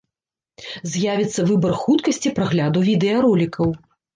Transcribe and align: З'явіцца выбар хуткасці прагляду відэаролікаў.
З'явіцца 0.93 1.45
выбар 1.51 1.77
хуткасці 1.83 2.35
прагляду 2.39 2.85
відэаролікаў. 2.89 3.67